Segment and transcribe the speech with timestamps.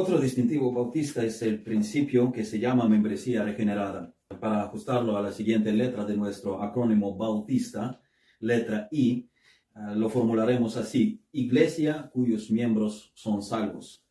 [0.00, 4.14] Otro distintivo bautista es el principio que se llama membresía regenerada.
[4.38, 8.00] Para ajustarlo a la siguiente letra de nuestro acrónimo bautista,
[8.38, 9.28] letra I,
[9.74, 14.06] eh, lo formularemos así, iglesia cuyos miembros son salvos.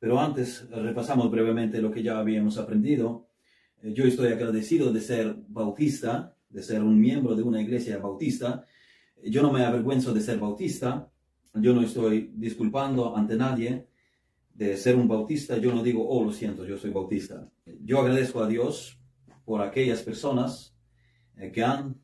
[0.00, 3.28] Pero antes repasamos brevemente lo que ya habíamos aprendido.
[3.84, 8.64] Eh, yo estoy agradecido de ser bautista, de ser un miembro de una iglesia bautista.
[9.22, 11.08] Yo no me avergüenzo de ser bautista.
[11.54, 13.89] Yo no estoy disculpando ante nadie
[14.54, 15.56] de ser un bautista.
[15.58, 17.50] Yo no digo, oh, lo siento, yo soy bautista.
[17.82, 18.98] Yo agradezco a Dios
[19.44, 20.76] por aquellas personas
[21.36, 22.00] eh, que han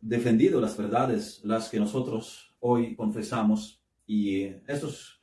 [0.00, 3.80] defendido las verdades, las que nosotros hoy confesamos.
[4.06, 5.22] Y estos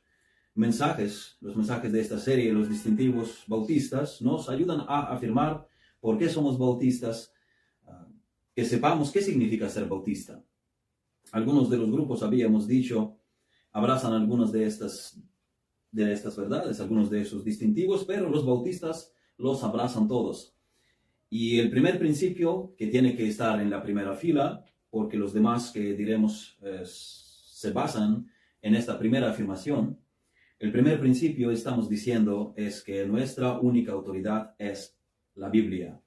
[0.54, 5.66] mensajes, los mensajes de esta serie, los distintivos bautistas, nos ayudan a afirmar
[6.00, 7.32] por qué somos bautistas,
[7.86, 8.08] ah,
[8.54, 10.42] que sepamos qué significa ser bautista.
[11.30, 13.18] Algunos de los grupos, habíamos dicho,
[13.70, 15.18] abrazan algunas de estas,
[15.92, 20.56] de estas verdades, algunos de esos distintivos, pero los bautistas los abrazan todos.
[21.30, 25.70] Y el primer principio que tiene que estar en la primera fila, porque los demás
[25.70, 28.28] que diremos eh, se basan
[28.60, 29.98] en esta primera afirmación,
[30.58, 34.96] el primer principio estamos diciendo es que nuestra única autoridad es
[35.34, 36.00] la Biblia.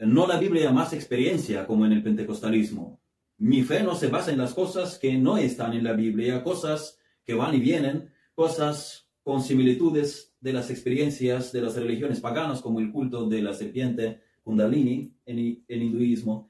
[0.00, 3.00] No la Biblia más experiencia como en el pentecostalismo.
[3.38, 6.98] Mi fe no se basa en las cosas que no están en la Biblia, cosas
[7.24, 8.10] que van y vienen,
[8.40, 13.52] cosas con similitudes de las experiencias de las religiones paganas, como el culto de la
[13.52, 16.48] serpiente Kundalini en el hinduismo.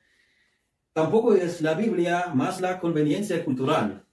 [0.92, 4.06] Tampoco es la Biblia más la conveniencia cultural,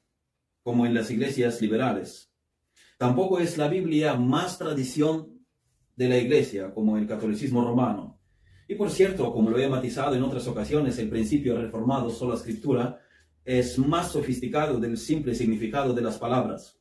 [0.63, 2.33] como en las iglesias liberales.
[2.97, 5.45] Tampoco es la Biblia más tradición
[5.95, 8.19] de la iglesia, como el catolicismo romano.
[8.67, 12.99] Y por cierto, como lo he matizado en otras ocasiones, el principio reformado sola escritura
[13.45, 16.77] es más sofisticado del simple significado de las palabras.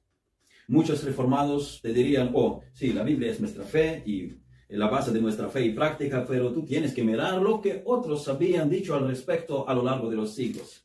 [0.69, 4.33] Muchos reformados te dirían, oh, sí, la Biblia es nuestra fe y
[4.69, 8.27] la base de nuestra fe y práctica, pero tú tienes que mirar lo que otros
[8.29, 10.85] habían dicho al respecto a lo largo de los siglos.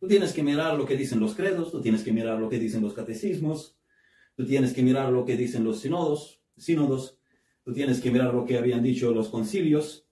[0.00, 2.58] Tú tienes que mirar lo que dicen los credos, tú tienes que mirar lo que
[2.58, 3.76] dicen los catecismos,
[4.36, 7.18] tú tienes que mirar lo que dicen los sínodos, sínodos
[7.62, 10.06] tú tienes que mirar lo que habían dicho los concilios,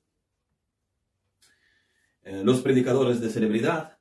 [2.25, 3.99] eh, los predicadores de celebridad,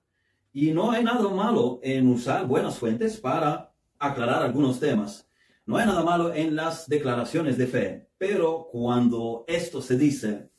[0.53, 3.70] y no hay nada malo en usar buenas fuentes para
[4.01, 5.27] aclarar algunos temas.
[5.65, 10.49] No hay nada malo en las declaraciones de fe, pero cuando esto se dice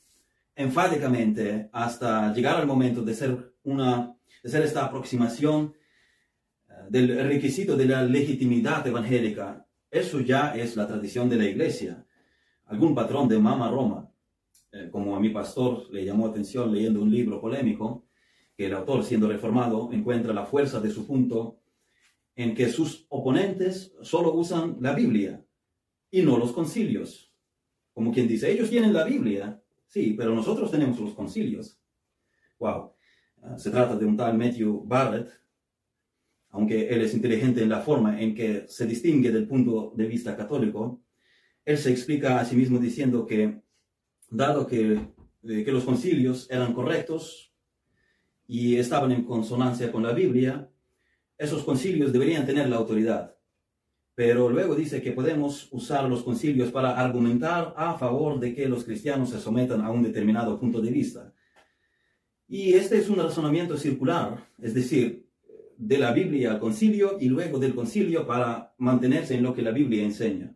[0.54, 5.74] enfáticamente hasta llegar al momento de ser, una, de ser esta aproximación
[6.68, 12.06] eh, del requisito de la legitimidad evangélica, eso ya es la tradición de la iglesia.
[12.66, 14.08] Algún patrón de Mama Roma,
[14.70, 18.06] eh, como a mi pastor le llamó atención leyendo un libro polémico,
[18.56, 21.61] que el autor, siendo reformado, encuentra la fuerza de su punto
[22.34, 25.44] en que sus oponentes solo usan la Biblia
[26.10, 27.34] y no los concilios.
[27.92, 31.78] Como quien dice, ellos tienen la Biblia, sí, pero nosotros tenemos los concilios.
[32.58, 32.92] Wow.
[33.42, 35.30] Ah, se trata de un tal Matthew Barrett,
[36.50, 40.36] aunque él es inteligente en la forma en que se distingue del punto de vista
[40.36, 41.02] católico,
[41.64, 43.62] él se explica a sí mismo diciendo que,
[44.28, 45.00] dado que,
[45.44, 47.52] eh, que los concilios eran correctos
[48.46, 50.71] y estaban en consonancia con la Biblia,
[51.42, 53.36] esos concilios deberían tener la autoridad.
[54.14, 58.84] Pero luego dice que podemos usar los concilios para argumentar a favor de que los
[58.84, 61.32] cristianos se sometan a un determinado punto de vista.
[62.46, 65.26] Y este es un razonamiento circular, es decir,
[65.76, 69.70] de la Biblia al concilio y luego del concilio para mantenerse en lo que la
[69.70, 70.54] Biblia enseña.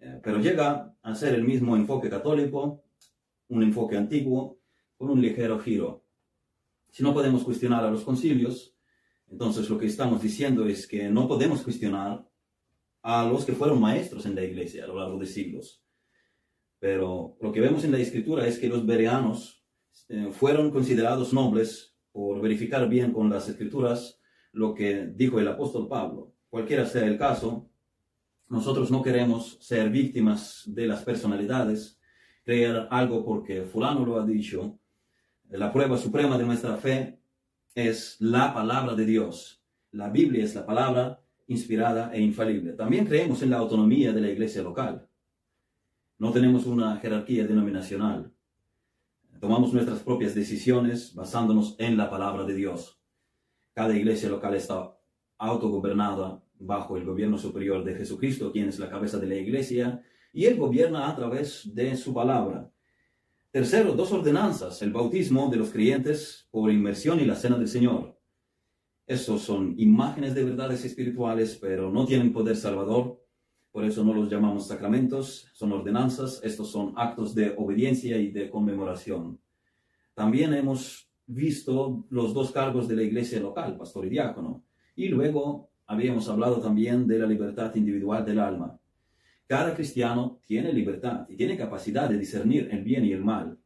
[0.00, 2.84] Eh, pero llega a ser el mismo enfoque católico,
[3.48, 4.58] un enfoque antiguo,
[4.96, 6.04] con un ligero giro.
[6.90, 8.76] Si no podemos cuestionar a los concilios,
[9.32, 12.28] entonces lo que estamos diciendo es que no podemos cuestionar
[13.00, 15.82] a los que fueron maestros en la iglesia a lo largo de siglos.
[16.78, 19.64] Pero lo que vemos en la escritura es que los bereanos
[20.10, 24.20] eh, fueron considerados nobles por verificar bien con las escrituras
[24.52, 26.34] lo que dijo el apóstol Pablo.
[26.50, 27.70] Cualquiera sea el caso,
[28.50, 31.98] nosotros no queremos ser víctimas de las personalidades,
[32.44, 34.78] creer algo porque fulano lo ha dicho.
[35.48, 37.21] La prueba suprema de nuestra fe
[37.74, 39.62] es la palabra de Dios.
[39.90, 42.72] La Biblia es la palabra inspirada e infalible.
[42.72, 45.08] También creemos en la autonomía de la iglesia local.
[46.18, 48.32] No tenemos una jerarquía denominacional.
[49.40, 53.00] Tomamos nuestras propias decisiones basándonos en la palabra de Dios.
[53.74, 54.96] Cada iglesia local está
[55.38, 60.02] autogobernada bajo el gobierno superior de Jesucristo, quien es la cabeza de la iglesia,
[60.32, 62.71] y él gobierna a través de su palabra.
[63.52, 68.18] Tercero, dos ordenanzas, el bautismo de los creyentes por inmersión y la cena del Señor.
[69.06, 73.20] Esos son imágenes de verdades espirituales, pero no tienen poder salvador.
[73.70, 78.48] por eso no los llamamos sacramentos, son ordenanzas, estos son actos de obediencia y de
[78.48, 79.38] conmemoración.
[80.14, 84.64] También hemos visto los dos cargos de la iglesia local, pastor y diácono,
[84.96, 88.78] y luego habíamos hablado también de la libertad individual del alma.
[89.52, 93.58] Cada cristiano tiene libertad y tiene capacidad de discernir el bien y el mal.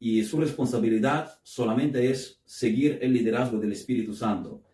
[0.00, 4.64] Y su responsabilidad solamente es seguir el liderazgo del Espíritu Santo,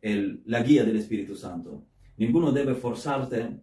[0.00, 1.84] la guía del Espíritu Santo.
[2.16, 3.60] Ninguno debe forzarte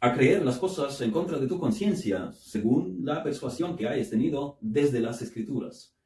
[0.00, 4.58] a creer las cosas en contra de tu conciencia, según la persuasión que hayas tenido
[4.60, 5.96] desde las Escrituras.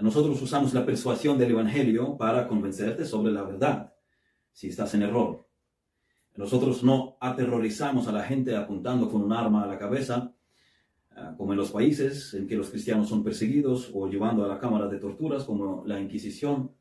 [0.00, 3.92] Nosotros usamos la persuasión del Evangelio para convencerte sobre la verdad,
[4.52, 5.45] si estás en error.
[6.36, 10.34] Nosotros no aterrorizamos a la gente apuntando con un arma a la cabeza,
[11.12, 14.58] ah, como en los países en que los cristianos son perseguidos o llevando a la
[14.58, 16.72] cámara de torturas, como la Inquisición.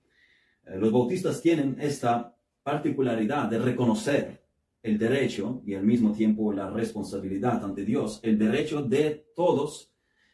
[0.65, 4.43] Eh, los bautistas tienen esta particularidad de reconocer
[4.83, 9.91] el derecho y al mismo tiempo la responsabilidad ante Dios, el derecho de todos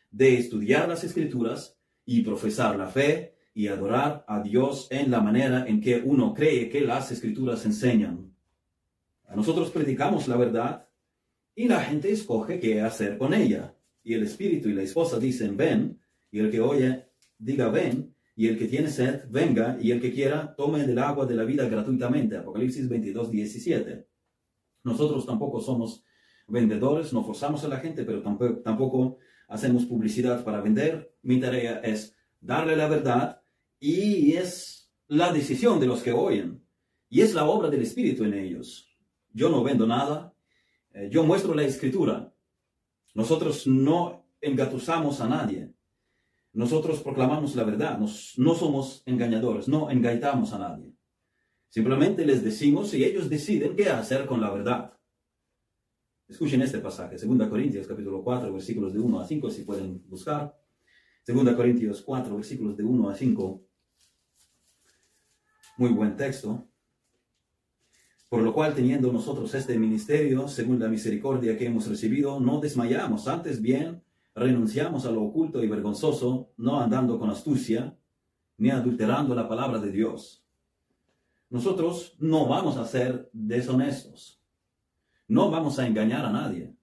[0.09, 5.65] de estudiar las escrituras y profesar la fe y adorar a Dios en la manera
[5.67, 8.30] en que uno cree que las escrituras enseñan.
[9.35, 10.87] Nosotros predicamos la verdad
[11.55, 13.75] y la gente escoge qué hacer con ella.
[14.03, 15.99] Y el espíritu y la esposa dicen ven,
[16.31, 17.07] y el que oye
[17.37, 21.25] diga ven, y el que tiene sed venga, y el que quiera tome del agua
[21.25, 22.37] de la vida gratuitamente.
[22.37, 24.07] Apocalipsis 22, 17.
[24.83, 26.03] Nosotros tampoco somos
[26.47, 29.17] vendedores, no forzamos a la gente, pero tampoco, tampoco
[29.47, 31.15] hacemos publicidad para vender.
[31.21, 33.41] Mi tarea es darle la verdad
[33.79, 36.65] y es la decisión de los que oyen.
[37.09, 38.90] Y es la obra del Espíritu en ellos
[39.33, 40.33] yo no vendo nada,
[40.93, 42.33] eh, yo muestro la escritura.
[43.13, 45.73] Nosotros no engatusamos a nadie.
[46.53, 50.93] Nosotros proclamamos la verdad, no somos engañadores, no engaitamos a nadie.
[51.69, 54.91] Simplemente les decimos y ellos deciden qué hacer con la verdad.
[56.27, 60.57] Escuchen este pasaje, 2 Corintios capítulo 4, versículos de 1 a 5, si pueden buscar.
[61.25, 63.65] 2 Corintios 4, versículos de 1 a 5.
[65.77, 66.70] Muy buen texto.
[68.31, 73.27] Por lo cual, teniendo nosotros este ministerio, según la misericordia que hemos recibido, no desmayamos,
[73.27, 74.01] antes bien,
[74.33, 77.93] renunciamos a lo oculto y vergonzoso, no andando con astucia,
[78.55, 80.45] ni adulterando la palabra de Dios.
[81.49, 84.41] Nosotros no vamos a ser deshonestos,
[85.27, 86.73] no vamos a engañar a nadie,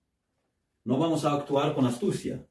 [0.84, 2.46] no vamos a actuar con astucia,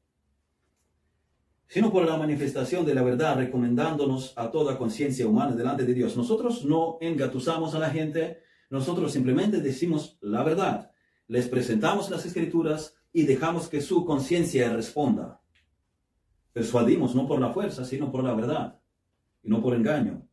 [1.68, 6.16] sino por la manifestación de la verdad, recomendándonos a toda conciencia humana delante de Dios.
[6.16, 10.90] Nosotros no engatusamos a la gente, nosotros simplemente decimos la verdad,
[11.26, 15.40] les presentamos las escrituras y dejamos que su conciencia responda.
[16.52, 18.80] Persuadimos no por la fuerza, sino por la verdad
[19.42, 20.26] y no por engaño.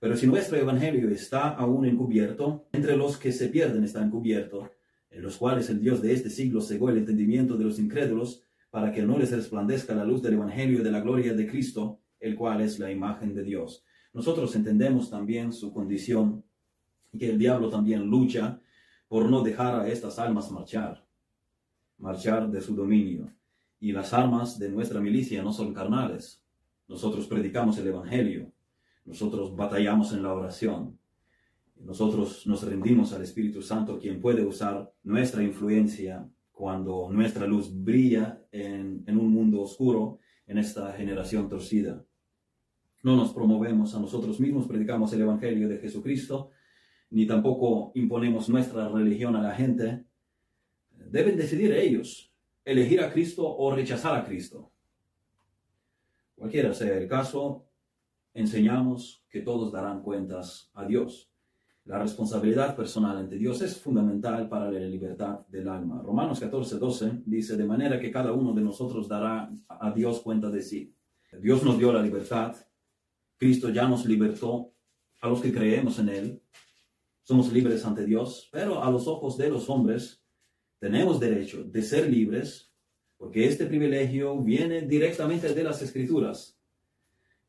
[0.00, 4.70] Pero si nuestro evangelio está aún encubierto, entre los que se pierden está encubierto,
[5.10, 8.92] en los cuales el Dios de este siglo cegó el entendimiento de los incrédulos, para
[8.92, 12.60] que no les resplandezca la luz del evangelio de la gloria de Cristo, el cual
[12.60, 13.84] es la imagen de Dios.
[14.12, 16.44] Nosotros entendemos también su condición
[17.18, 18.60] que el diablo también lucha
[19.08, 21.06] por no dejar a estas almas marchar,
[21.98, 23.32] marchar de su dominio.
[23.78, 26.42] Y las armas de nuestra milicia no son carnales.
[26.88, 28.52] Nosotros predicamos el Evangelio,
[29.04, 30.98] nosotros batallamos en la oración,
[31.76, 38.42] nosotros nos rendimos al Espíritu Santo, quien puede usar nuestra influencia cuando nuestra luz brilla
[38.50, 42.04] en, en un mundo oscuro, en esta generación torcida.
[43.02, 46.50] No nos promovemos a nosotros mismos, predicamos el Evangelio de Jesucristo,
[47.10, 50.04] ni tampoco imponemos nuestra religión a la gente.
[50.90, 52.32] Deben decidir ellos
[52.66, 54.72] elegir a Cristo o rechazar a Cristo.
[56.34, 57.64] Cualquiera sea el caso,
[58.34, 61.30] enseñamos que todos darán cuentas a Dios.
[61.84, 66.02] La responsabilidad personal ante Dios es fundamental para la libertad del alma.
[66.02, 70.50] Romanos 14, 12 dice, de manera que cada uno de nosotros dará a Dios cuenta
[70.50, 70.92] de sí.
[71.40, 72.56] Dios nos dio la libertad,
[73.36, 74.72] Cristo ya nos libertó
[75.20, 76.42] a los que creemos en Él,
[77.26, 80.22] somos libres ante Dios, pero a los ojos de los hombres
[80.78, 82.72] tenemos derecho de ser libres
[83.16, 86.56] porque este privilegio viene directamente de las escrituras.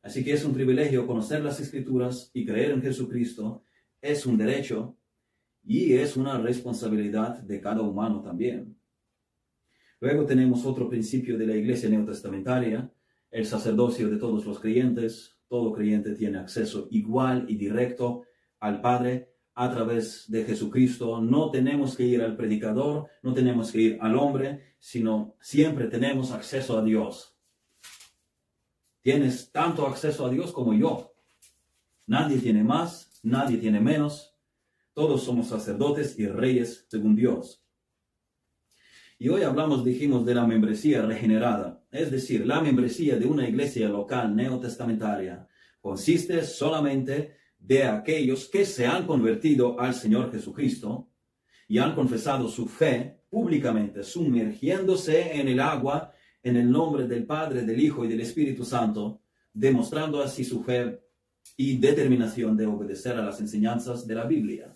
[0.02, 3.62] Así que es un privilegio conocer las escrituras y creer en Jesucristo,
[4.02, 4.98] es un derecho
[5.64, 8.76] y es una responsabilidad de cada humano también.
[10.00, 12.92] Luego tenemos otro principio de la iglesia neotestamentaria,
[13.30, 15.36] el sacerdocio de todos los creyentes.
[15.46, 18.24] Todo creyente tiene acceso igual y directo
[18.58, 21.20] al Padre a través de Jesucristo.
[21.20, 26.30] No tenemos que ir al predicador, no tenemos que ir al hombre, sino siempre tenemos
[26.30, 27.36] acceso a Dios.
[29.02, 31.12] Tienes tanto acceso a Dios como yo.
[32.06, 34.32] Nadie tiene más, nadie tiene menos.
[34.94, 37.64] Todos somos sacerdotes y reyes según Dios.
[39.18, 43.88] Y hoy hablamos, dijimos, de la membresía regenerada, es decir, la membresía de una iglesia
[43.88, 45.48] local neotestamentaria.
[45.80, 51.08] Consiste solamente de aquellos que se han convertido al Señor Jesucristo
[51.66, 56.12] y han confesado su fe públicamente, sumergiéndose en el agua
[56.42, 59.20] en el nombre del Padre, del Hijo y del Espíritu Santo,
[59.52, 61.00] demostrando así su fe
[61.56, 64.74] y determinación de obedecer a las enseñanzas de la Biblia.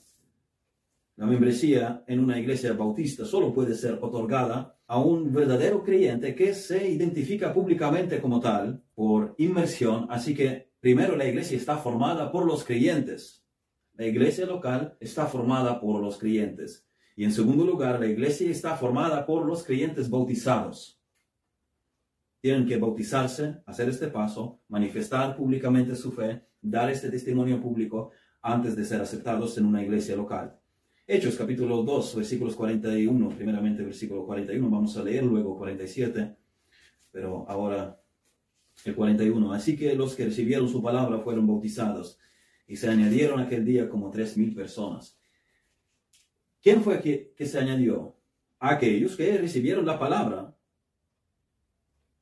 [1.16, 6.54] La membresía en una iglesia bautista solo puede ser otorgada a un verdadero creyente que
[6.54, 12.44] se identifica públicamente como tal por inmersión, así que primero la iglesia está formada por
[12.44, 13.46] los creyentes.
[13.94, 16.88] La iglesia local está formada por los creyentes.
[17.14, 21.00] Y en segundo lugar, la iglesia está formada por los creyentes bautizados.
[22.40, 28.10] Tienen que bautizarse, hacer este paso, manifestar públicamente su fe, dar este testimonio público
[28.40, 30.58] antes de ser aceptados en una iglesia local.
[31.06, 36.36] Hechos capítulo 2, versículos 41, primeramente versículo 41, vamos a leer luego 47,
[37.12, 38.01] pero ahora
[38.84, 39.52] el 41.
[39.52, 42.18] Así que los que recibieron su palabra fueron bautizados
[42.66, 45.18] y se añadieron aquel día como tres mil personas.
[46.62, 48.16] ¿Quién fue que, que se añadió?
[48.58, 50.56] Aquellos que recibieron la palabra.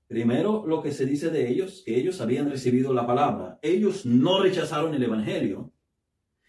[0.09, 3.61] Primero, lo que se dice de ellos, que ellos habían recibido la palabra.
[3.62, 5.73] Ellos no rechazaron el Evangelio,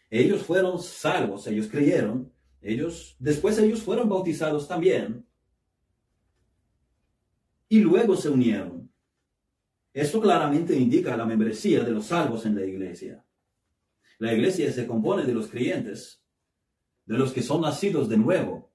[0.09, 5.25] ellos fueron salvos, ellos creyeron, ellos, después ellos fueron bautizados también.
[7.69, 8.80] Y luego se unieron.
[9.93, 13.25] Esto claramente indica la membresía de los salvos en la iglesia.
[14.19, 16.23] La iglesia se compone de los creyentes,
[17.05, 18.71] de los que son nacidos de nuevo.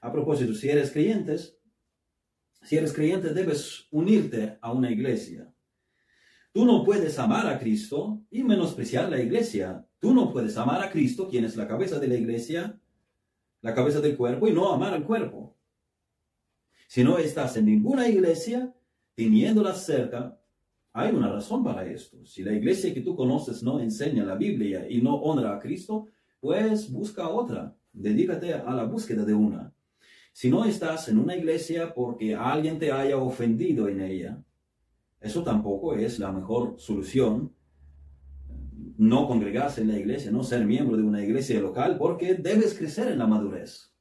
[0.00, 1.56] A propósito, si eres creyentes,
[2.62, 5.52] si eres creyente debes unirte a una iglesia.
[6.52, 9.86] Tú no puedes amar a Cristo y menospreciar la iglesia.
[9.98, 12.78] Tú no puedes amar a Cristo, quien es la cabeza de la iglesia,
[13.62, 15.56] la cabeza del cuerpo, y no amar al cuerpo.
[16.86, 18.74] Si no estás en ninguna iglesia,
[19.14, 20.38] teniéndola cerca,
[20.92, 22.24] hay una razón para esto.
[22.24, 26.08] Si la iglesia que tú conoces no enseña la Biblia y no honra a Cristo,
[26.40, 27.74] pues busca otra.
[27.92, 29.72] Dedícate a la búsqueda de una.
[30.32, 34.42] Si no estás en una iglesia porque alguien te haya ofendido en ella,
[35.20, 37.52] eso tampoco es la mejor solución
[38.98, 43.08] no congregarse en la iglesia, no ser miembro de una iglesia local, porque debes crecer
[43.08, 43.92] en la madurez.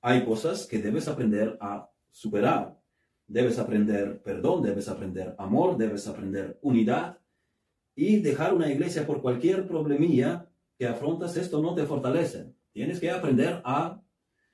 [0.00, 2.78] Hay cosas que debes aprender a superar.
[3.26, 7.18] Debes aprender perdón, debes aprender amor, debes aprender unidad.
[7.94, 12.52] Y dejar una iglesia por cualquier problemilla que afrontas, esto no te fortalece.
[12.72, 14.02] Tienes que aprender a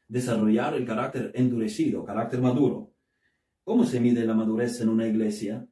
[0.06, 2.92] desarrollar el carácter endurecido, carácter maduro.
[3.64, 5.66] ¿Cómo se mide la madurez en una iglesia?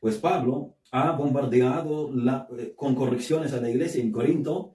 [0.00, 2.10] Pues Pablo ha bombardeado
[2.56, 4.74] eh, con correcciones a la iglesia en Corinto.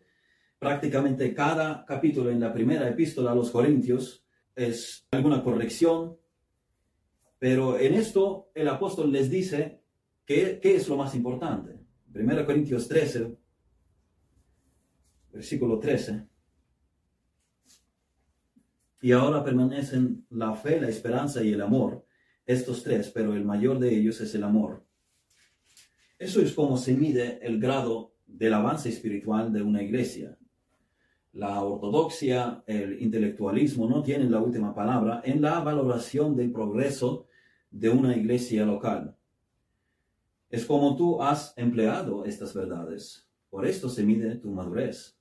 [0.60, 6.17] Prácticamente cada capítulo en la primera epístola a los Corintios es alguna corrección.
[7.43, 9.81] Pero en esto el apóstol les dice
[10.25, 11.77] qué es lo más importante.
[12.15, 13.38] 1 Corintios 13,
[15.33, 16.25] versículo 13.
[19.01, 22.05] Y ahora permanecen la fe, la esperanza y el amor,
[22.45, 24.85] estos tres, pero el mayor de ellos es el amor.
[26.17, 30.38] Eso es como se mide el grado del avance espiritual de una iglesia.
[31.33, 37.27] La ortodoxia, el intelectualismo no tienen la última palabra en la valoración del progreso
[37.73, 39.17] de una iglesia local.
[40.49, 43.27] Es como tú has empleado estas verdades.
[43.49, 45.17] Por esto se mide tu madurez.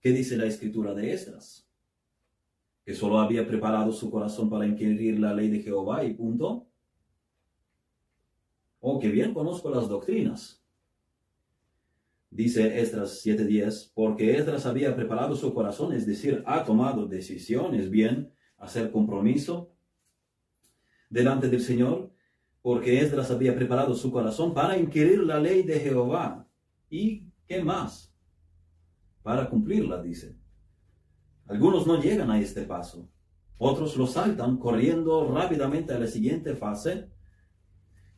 [0.00, 1.68] ¿Qué dice la escritura de estas?
[2.84, 6.68] Que solo había preparado su corazón para inquirir la ley de Jehová y punto
[8.78, 10.62] o que bien conozco las doctrinas.
[12.30, 18.32] Dice Esdras 7:10, porque Esdras había preparado su corazón, es decir, ha tomado decisiones bien,
[18.56, 19.72] hacer compromiso
[21.12, 22.10] delante del Señor,
[22.60, 26.48] porque Esdras había preparado su corazón para inquirir la ley de Jehová.
[26.90, 28.14] ¿Y qué más?
[29.22, 30.36] Para cumplirla, dice.
[31.46, 33.08] Algunos no llegan a este paso.
[33.58, 37.12] Otros lo saltan corriendo rápidamente a la siguiente fase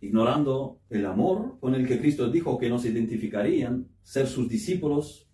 [0.04, 5.26] ignorando el amor con el que Cristo dijo que nos identificarían, ser sus discípulos.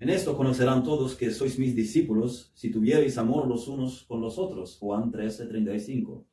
[0.00, 4.38] En esto conocerán todos que sois mis discípulos si tuvierais amor los unos con los
[4.38, 4.78] otros.
[4.78, 6.26] Juan 13, 35.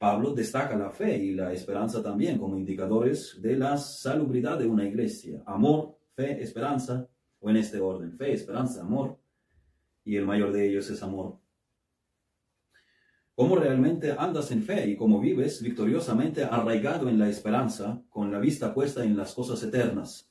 [0.00, 4.84] Pablo destaca la fe y la esperanza también como indicadores de la salubridad de una
[4.84, 5.42] iglesia.
[5.44, 7.06] Amor, fe, esperanza,
[7.38, 9.20] o en este orden, fe, esperanza, amor.
[10.02, 11.38] Y el mayor de ellos es amor
[13.40, 18.38] cómo realmente andas en fe y cómo vives victoriosamente arraigado en la esperanza, con la
[18.38, 20.30] vista puesta en las cosas eternas.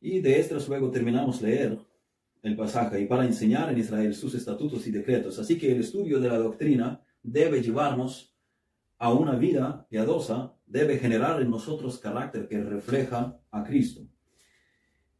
[0.00, 1.78] Y de estas luego terminamos leer
[2.42, 5.38] el pasaje y para enseñar en Israel sus estatutos y decretos.
[5.38, 6.98] Así que el estudio de la doctrina
[7.32, 8.34] debe llevarnos
[8.98, 14.02] a una vida piadosa, debe generar en nosotros carácter que refleja a Cristo.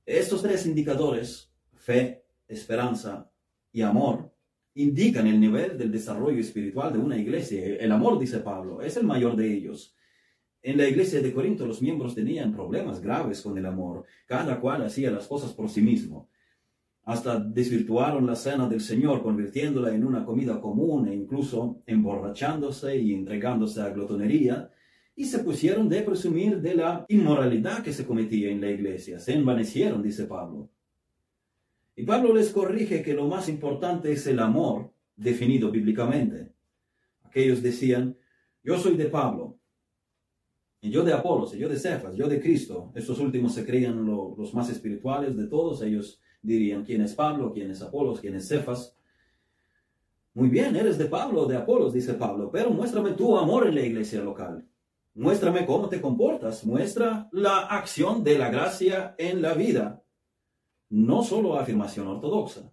[0.04, 3.30] Estos tres indicadores, fe, esperanza
[3.72, 4.32] y amor,
[4.74, 7.76] indican el nivel del desarrollo espiritual de una iglesia.
[7.76, 9.94] El amor, dice Pablo, es el mayor de ellos.
[10.62, 14.04] En la iglesia de Corinto los miembros tenían problemas graves con el amor.
[14.26, 16.28] Cada cual hacía las cosas por sí mismo.
[17.08, 23.14] Hasta desvirtuaron la cena del Señor, convirtiéndola en una comida común e incluso emborrachándose y
[23.14, 24.70] entregándose a glotonería.
[25.16, 29.20] Y se pusieron de presumir de la inmoralidad que se cometía en la iglesia.
[29.20, 30.68] Se envanecieron, dice Pablo.
[31.96, 36.52] Y Pablo les corrige que lo más importante es el amor definido bíblicamente.
[37.22, 38.18] Aquellos decían,
[38.62, 39.58] yo soy de Pablo,
[40.82, 42.92] y yo de Apolos, y yo de Cefas, yo de Cristo.
[42.94, 45.80] Estos últimos se creían los más espirituales de todos.
[45.80, 48.96] Ellos dirían quién es Pablo, quién es Apolos, quién es Cefas.
[50.34, 53.82] Muy bien, eres de Pablo de Apolos, dice Pablo, pero muéstrame tu amor en la
[53.82, 54.64] iglesia local.
[55.14, 56.64] Muéstrame cómo te comportas.
[56.64, 60.04] Muestra la acción de la gracia en la vida
[60.90, 62.72] no solo afirmación ortodoxa.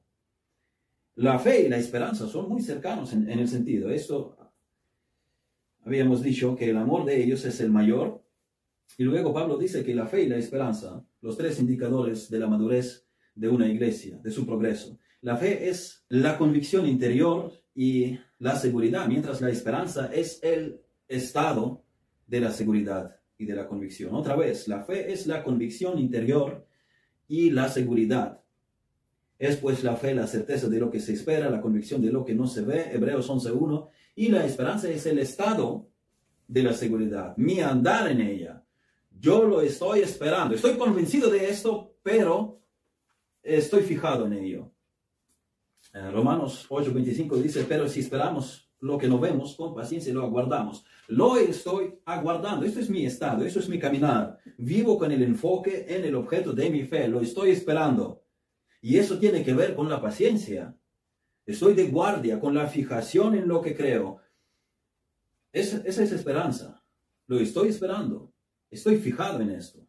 [1.16, 3.90] La fe y la esperanza son muy cercanos en, el sentido.
[3.90, 4.38] Esto
[5.84, 8.24] habíamos dicho que el amor de ellos es el mayor.
[8.98, 12.48] Y luego Pablo dice que la fe y la esperanza, los tres indicadores de la
[12.48, 13.05] madurez
[13.36, 14.98] de una iglesia, de su progreso.
[15.22, 21.84] La fe es la convicción interior y la seguridad, mientras la esperanza es el estado
[22.26, 24.16] de la seguridad y de la convicción.
[24.16, 26.66] Otra vez, la fe es la convicción interior
[27.28, 28.42] y la seguridad.
[29.38, 32.24] Es pues la fe, la certeza de lo que se espera, la convicción de lo
[32.24, 35.90] que no se ve, Hebreos 11.1, y la esperanza es el estado
[36.48, 38.64] de la seguridad, mi andar en ella.
[39.20, 42.62] Yo lo estoy esperando, estoy convencido de esto, pero
[43.46, 44.72] estoy fijado en ello.
[45.94, 50.84] Eh, Romanos 8.25 dice, pero si esperamos lo que no vemos, con paciencia lo aguardamos.
[51.08, 52.66] Lo estoy aguardando.
[52.66, 54.38] Esto es mi estado, eso es mi caminar.
[54.58, 57.08] Vivo con el enfoque en el objeto de mi fe.
[57.08, 58.24] Lo estoy esperando.
[58.82, 60.76] Y eso tiene que ver con la paciencia.
[61.46, 64.20] Estoy de guardia, con la fijación en lo que creo.
[65.52, 66.84] Esa, esa es esperanza.
[67.28, 68.34] Lo estoy esperando.
[68.70, 69.88] Estoy fijado en esto.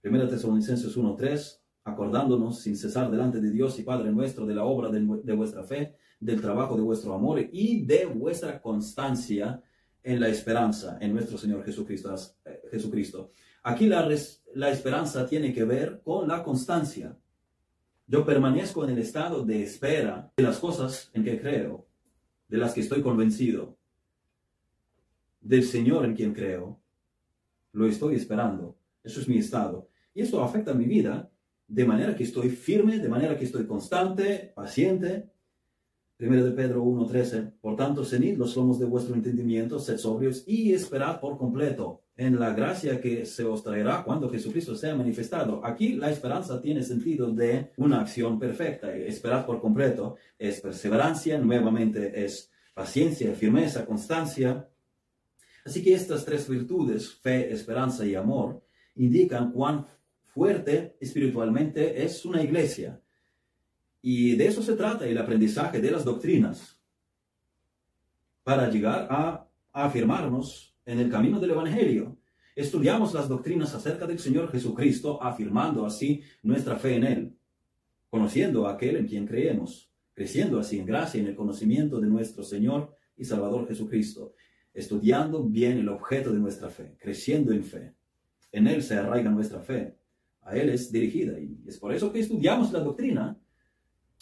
[0.00, 4.90] Primera Tesalonicenses 1.3, acordándonos sin cesar delante de Dios y Padre nuestro de la obra
[4.90, 9.62] de, de vuestra fe del trabajo de vuestro amor y de vuestra constancia
[10.02, 12.12] en la esperanza en nuestro Señor Jesucristo.
[12.44, 13.30] Eh, Jesucristo.
[13.62, 14.08] Aquí la,
[14.54, 17.16] la esperanza tiene que ver con la constancia.
[18.08, 21.86] Yo permanezco en el estado de espera de las cosas en que creo,
[22.48, 23.76] de las que estoy convencido,
[25.40, 26.80] del Señor en quien creo.
[27.72, 28.76] Lo estoy esperando.
[29.04, 29.88] Eso es mi estado.
[30.14, 31.30] Y esto afecta mi vida
[31.68, 35.30] de manera que estoy firme, de manera que estoy constante, paciente,
[36.16, 40.72] Primero de Pedro 1.13, por tanto, cenid los lomos de vuestro entendimiento, sed sobrios y
[40.72, 45.60] esperad por completo en la gracia que se os traerá cuando Jesucristo sea manifestado.
[45.62, 48.96] Aquí la esperanza tiene sentido de una acción perfecta.
[48.96, 54.70] Esperad por completo es perseverancia, nuevamente es paciencia, firmeza, constancia.
[55.66, 58.62] Así que estas tres virtudes, fe, esperanza y amor,
[58.94, 59.84] indican cuán
[60.36, 63.00] fuerte espiritualmente es una iglesia
[64.02, 66.78] y de eso se trata el aprendizaje de las doctrinas
[68.42, 72.18] para llegar a, afirmarnos en el camino del Evangelio.
[72.54, 77.38] Estudiamos las doctrinas acerca del Señor Jesucristo, afirmando así nuestra fe en Él,
[78.10, 82.08] conociendo a aquel en quien creemos, creciendo así en gracia y en el conocimiento de
[82.08, 84.34] nuestro Señor y Salvador Jesucristo,
[84.74, 87.94] estudiando bien el objeto de nuestra fe, creciendo en fe.
[88.52, 89.96] En Él se arraiga nuestra fe,
[90.46, 93.38] a Él es dirigida y es por eso que estudiamos la doctrina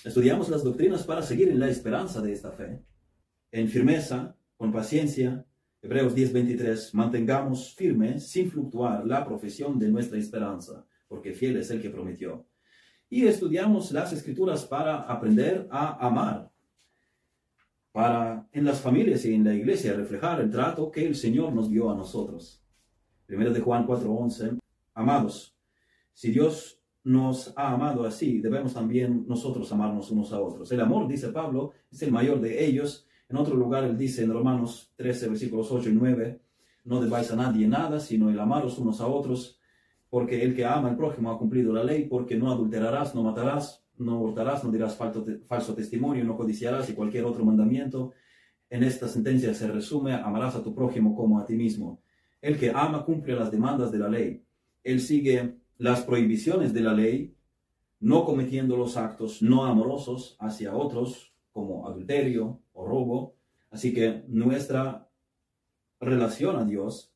[0.02, 2.82] Estudiamos las doctrinas para seguir en la esperanza de esta fe.
[3.50, 5.46] En firmeza, con paciencia,
[5.80, 11.80] Hebreos 10:23, mantengamos firme, sin fluctuar, la profesión de nuestra esperanza, porque fiel es el
[11.80, 12.46] que prometió.
[13.08, 16.50] Y estudiamos las escrituras para aprender a amar,
[17.92, 21.70] para en las familias y en la iglesia reflejar el trato que el Señor nos
[21.70, 22.62] dio a nosotros.
[23.24, 24.58] Primero de Juan 4:11,
[24.92, 25.53] amados,
[26.14, 30.72] si Dios nos ha amado así, debemos también nosotros amarnos unos a otros.
[30.72, 33.06] El amor, dice Pablo, es el mayor de ellos.
[33.28, 36.40] En otro lugar, él dice en Romanos 13, versículos 8 y 9,
[36.84, 39.60] no debáis a nadie nada, sino el amaros unos a otros,
[40.08, 43.84] porque el que ama al prójimo ha cumplido la ley, porque no adulterarás, no matarás,
[43.98, 48.12] no hurtarás, no dirás falso, testimonio, no codiciarás y cualquier otro mandamiento.
[48.70, 52.02] En esta sentencia se resume, amarás a tu prójimo como a ti mismo.
[52.40, 54.44] El que ama cumple las demandas de la ley.
[54.82, 57.36] Él sigue las prohibiciones de la ley,
[58.00, 63.36] no cometiendo los actos no amorosos hacia otros, como adulterio o robo.
[63.70, 65.10] Así que nuestra
[66.00, 67.12] relación a Dios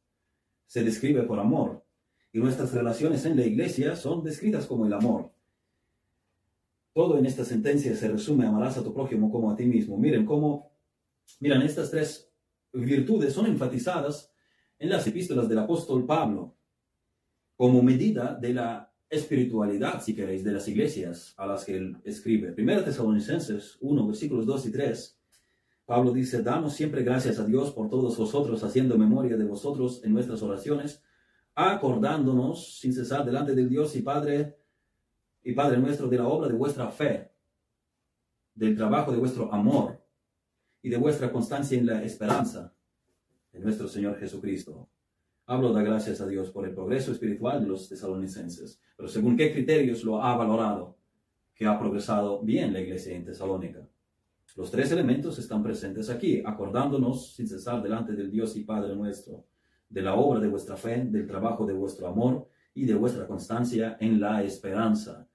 [0.67, 1.83] se describe por amor.
[2.31, 5.33] Y nuestras relaciones en la iglesia son descritas como el amor.
[6.93, 9.97] Todo en esta sentencia se resume, amarás a tu prójimo como a ti mismo.
[9.97, 10.73] Miren cómo,
[11.41, 12.31] miren, estas tres
[12.75, 14.31] virtudes son enfatizadas
[14.79, 16.58] en las epístolas del apóstol Pablo
[17.59, 22.53] como medida de la espiritualidad, si queréis, de las iglesias a las que él escribe.
[22.53, 25.21] Primera Tesalonicenses 1, versículos 2 y 3.
[25.85, 30.13] Pablo dice, damos siempre gracias a Dios por todos vosotros, haciendo memoria de vosotros en
[30.13, 31.03] nuestras oraciones,
[31.57, 34.57] acordándonos sin cesar delante del Dios y Padre
[35.43, 37.33] y Padre nuestro de la obra de vuestra fe,
[38.55, 40.01] del trabajo de vuestro amor
[40.81, 42.73] y de vuestra constancia en la esperanza
[43.51, 44.89] de nuestro Señor Jesucristo.
[45.51, 49.51] Hablo de gracias a Dios por el progreso espiritual de los tesalonicenses, pero según qué
[49.51, 50.99] criterios lo ha valorado
[51.55, 53.89] que ha progresado bien la iglesia en Tesalónica.
[54.57, 59.47] Los tres elementos están presentes aquí, acordándonos sin cesar delante del Dios y Padre nuestro
[59.89, 63.97] de la obra de vuestra fe, del trabajo de vuestro amor y de vuestra constancia
[64.01, 65.27] en la esperanza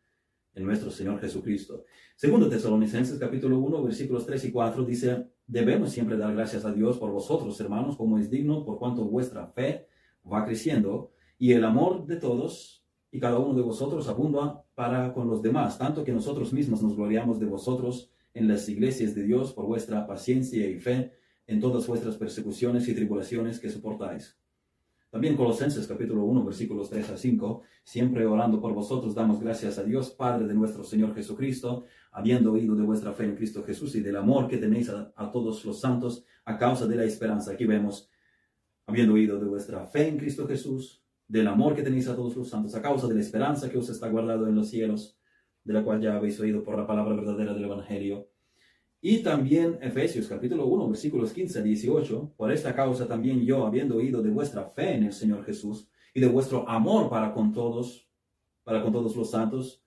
[0.54, 1.86] en nuestro Señor Jesucristo.
[2.16, 7.00] Segundo Tesalonicenses capítulo 1 versículos 3 y 4 dice, debemos siempre dar gracias a Dios
[7.00, 9.88] por vosotros, hermanos, como es digno, por cuanto vuestra fe
[10.32, 15.28] va creciendo y el amor de todos y cada uno de vosotros abunda para con
[15.28, 19.54] los demás, tanto que nosotros mismos nos gloriamos de vosotros en las iglesias de Dios
[19.54, 21.14] por vuestra paciencia y fe
[21.46, 24.38] en todas vuestras persecuciones y tribulaciones que soportáis
[25.14, 29.84] también Colosenses capítulo 1 versículos 3 a 5, siempre orando por vosotros, damos gracias a
[29.84, 34.00] Dios, Padre de nuestro Señor Jesucristo, habiendo oído de vuestra fe en Cristo Jesús y
[34.00, 37.52] del amor que tenéis a, todos los santos a causa de la esperanza.
[37.52, 38.10] Aquí vemos,
[38.86, 42.50] habiendo oído de vuestra fe en Cristo Jesús, del amor que tenéis a todos los
[42.50, 45.18] santos a causa de la esperanza que os está guardado en los cielos,
[45.64, 48.30] de la cual ya habéis oído por la palabra verdadera del Evangelio
[49.06, 52.36] y también Efesios capítulo 1, versículos 15 a 18.
[52.38, 56.22] Por esta causa también yo, habiendo oído de vuestra fe en el Señor Jesús y
[56.22, 58.10] de vuestro amor para con todos,
[58.64, 59.83] para con todos los santos,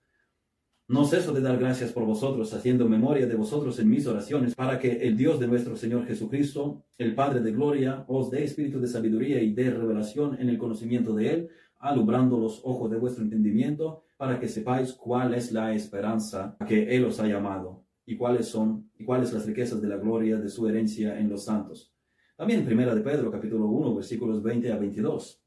[0.89, 4.79] no ceso de dar gracias por vosotros, haciendo memoria de vosotros en mis oraciones, para
[4.79, 8.87] que el Dios de nuestro Señor Jesucristo, el Padre de gloria, os dé espíritu de
[8.87, 14.03] sabiduría y de revelación en el conocimiento de Él, alumbrando los ojos de vuestro entendimiento,
[14.15, 18.47] para que sepáis cuál es la esperanza a que Él os ha llamado y cuáles
[18.47, 21.93] son y cuáles las riquezas de la gloria de su herencia en los santos.
[22.37, 25.43] También Primera de Pedro capítulo 1 versículos 20 a 22.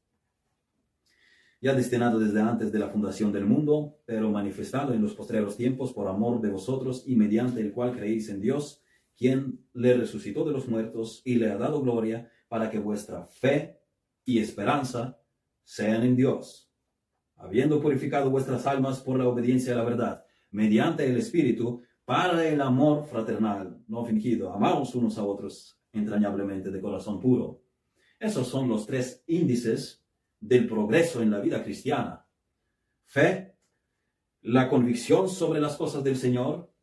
[1.61, 5.93] Ya destinado desde antes de la fundación del mundo, pero manifestado en los postreros tiempos
[5.93, 8.81] por amor de vosotros y mediante el cual creéis en Dios,
[9.15, 13.79] quien le resucitó de los muertos y le ha dado gloria para que vuestra fe
[14.25, 15.19] y esperanza
[15.63, 16.71] sean en Dios,
[17.35, 22.59] habiendo purificado vuestras almas por la obediencia a la verdad, mediante el Espíritu, para el
[22.59, 24.51] amor fraternal, no fingido.
[24.51, 27.61] Amamos unos a otros entrañablemente de corazón puro.
[28.19, 30.00] Esos son los tres índices
[30.41, 32.27] del progreso en la vida cristiana.
[33.05, 33.55] Fe,
[34.41, 36.73] la convicción sobre las cosas del Señor,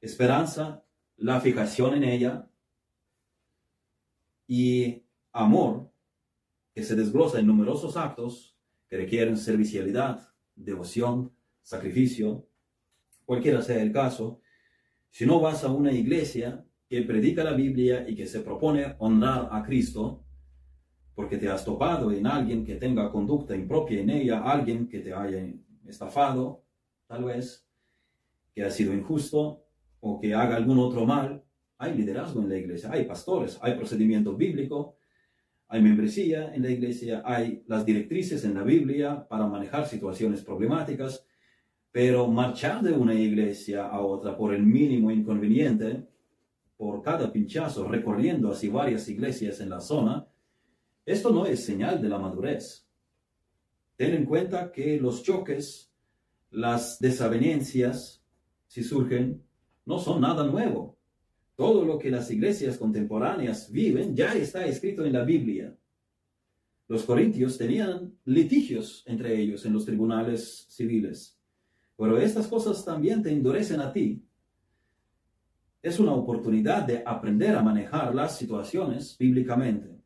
[0.00, 0.84] esperanza,
[1.16, 2.50] la fijación en ella.
[4.46, 5.92] Y amor
[6.74, 8.56] que se desglosa en numerosos actos
[8.88, 12.48] que requieren servicialidad, devoción, sacrificio,
[13.26, 14.40] cualquiera sea el caso,
[15.10, 19.50] si no vas a una iglesia que predica la Biblia y que se propone honrar
[19.52, 20.24] a Cristo,
[21.18, 25.12] porque te has topado en alguien que tenga conducta impropia en ella, alguien que te
[25.12, 25.52] haya
[25.84, 26.62] estafado,
[27.08, 27.66] tal vez,
[28.54, 29.64] que ha sido injusto
[29.98, 31.42] o que haga algún otro mal,
[31.76, 34.94] hay liderazgo en la iglesia, hay pastores, hay procedimiento bíblico,
[35.66, 41.26] hay membresía en la iglesia, hay las directrices en la Biblia para manejar situaciones problemáticas,
[41.90, 46.06] pero marchar de una iglesia a otra por el mínimo inconveniente,
[46.76, 50.28] por cada pinchazo, recorriendo así varias iglesias en la zona,
[51.08, 52.86] esto no es señal de la madurez.
[53.96, 55.90] Ten en cuenta que los choques,
[56.50, 58.22] las desavenencias,
[58.66, 59.42] si surgen,
[59.86, 60.98] no son nada nuevo.
[61.56, 65.74] Todo lo que las iglesias contemporáneas viven ya está escrito en la Biblia.
[66.88, 71.40] Los corintios tenían litigios entre ellos en los tribunales civiles.
[71.96, 74.22] Pero estas cosas también te endurecen a ti.
[75.80, 79.97] Es una oportunidad de aprender a manejar las situaciones bíblicamente.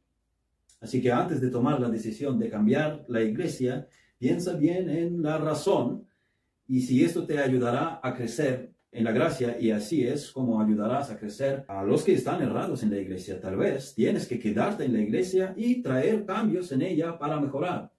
[0.82, 3.86] Así que antes de tomar la decisión de cambiar la iglesia,
[4.18, 6.08] piensa bien en la razón
[6.66, 11.10] y si esto te ayudará a crecer en la gracia y así es como ayudarás
[11.10, 13.40] a crecer a los que están errados en la iglesia.
[13.40, 17.92] Tal vez tienes que quedarte en la iglesia y traer cambios en ella para mejorar.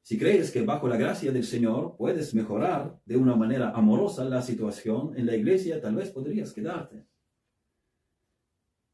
[0.00, 4.40] Si crees que bajo la gracia del Señor puedes mejorar de una manera amorosa la
[4.40, 7.11] situación en la iglesia, tal vez podrías quedarte.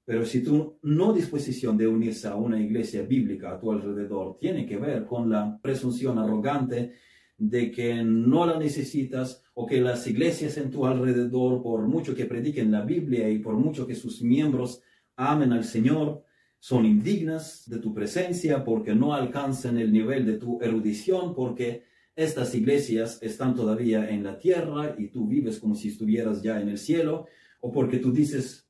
[0.08, 4.64] Pero si tu no disposición de unirse a una iglesia bíblica a tu alrededor tiene
[4.64, 6.94] que ver con la presunción arrogante
[7.36, 12.24] de que no la necesitas o que las iglesias en tu alrededor, por mucho que
[12.24, 14.80] prediquen la Biblia y por mucho que sus miembros
[15.14, 16.24] amen al Señor,
[16.58, 21.82] son indignas de tu presencia porque no alcanzan el nivel de tu erudición, porque
[22.16, 26.70] estas iglesias están todavía en la tierra y tú vives como si estuvieras ya en
[26.70, 27.26] el cielo,
[27.60, 28.67] o porque tú dices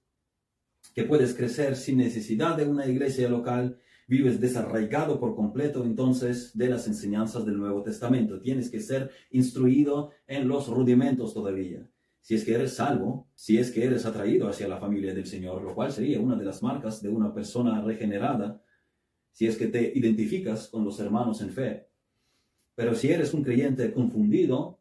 [0.98, 6.68] que puedes crecer sin necesidad de una iglesia local, vives desarraigado por completo entonces de
[6.68, 8.40] las enseñanzas del Nuevo Testamento.
[8.40, 11.88] Tienes que ser instruido en los rudimentos todavía
[12.20, 15.62] si es que eres salvo, si es que eres atraído hacia la familia del Señor,
[15.62, 18.60] lo cual sería una de las marcas de una persona regenerada,
[19.30, 21.88] si es que te identificas con los hermanos en fe.
[22.74, 24.80] Pero si eres un creyente confundido,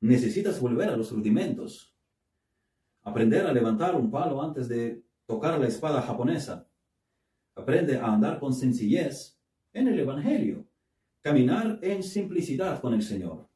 [0.00, 1.93] necesitas volver a los rudimentos,
[3.04, 6.68] aprender a levantar un palo antes de tocar la espada japonesa.
[7.54, 9.38] Aprende a andar con sencillez
[9.72, 10.66] en el Evangelio,
[11.20, 13.48] caminar en simplicidad con el Señor.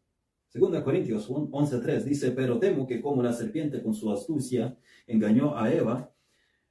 [0.48, 5.72] Segunda Corintios 11.3 dice, pero temo que como la serpiente con su astucia engañó a
[5.72, 6.12] Eva,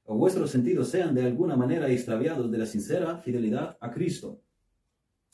[0.04, 4.42] vuestros sentidos sean de alguna manera extraviados de la sincera fidelidad a Cristo.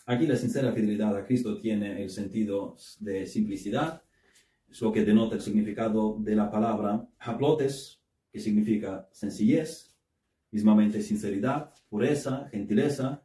[0.07, 4.04] Aquí la sincera fidelidad a Cristo tiene el sentido de simplicidad,
[4.71, 9.97] es lo que denota el significado de la palabra haplotes, que significa sencillez,
[10.51, 13.23] mismamente sinceridad, pureza, gentileza.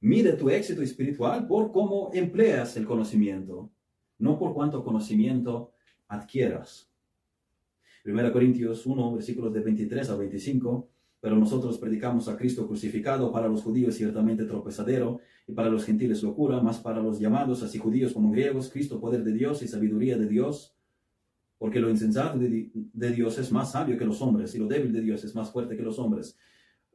[0.00, 3.70] Mide tu éxito espiritual por cómo empleas el conocimiento
[4.18, 5.72] no por cuánto conocimiento
[6.08, 6.90] adquieras.
[8.04, 10.90] 1 Corintios 1, versículos de 23 a 25,
[11.24, 16.22] pero nosotros predicamos a Cristo crucificado, para los judíos ciertamente tropezadero, y para los gentiles
[16.22, 20.18] locura, más para los llamados, así judíos como griegos, Cristo poder de Dios y sabiduría
[20.18, 20.76] de Dios,
[21.56, 24.92] porque lo insensato de, de Dios es más sabio que los hombres, y lo débil
[24.92, 26.36] de Dios es más fuerte que los hombres.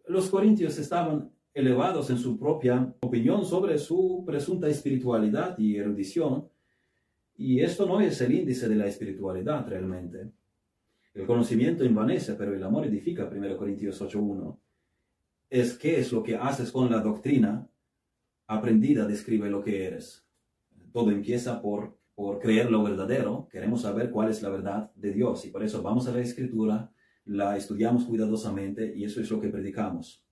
[0.06, 6.48] Los corintios estaban elevados en su propia opinión sobre su presunta espiritualidad y erudición,
[7.36, 10.30] y esto no es el índice de la espiritualidad realmente.
[11.14, 14.58] El conocimiento envanece, pero el amor edifica, 1 Corintios 8.1.
[15.50, 17.70] Es qué es lo que haces con la doctrina
[18.50, 20.26] aprendida describe lo que eres.
[20.92, 23.48] Todo empieza por, por creer lo verdadero.
[23.52, 26.92] Queremos saber cuál es la verdad de Dios y por eso vamos a la escritura,
[27.26, 30.26] la estudiamos cuidadosamente y eso es lo que predicamos.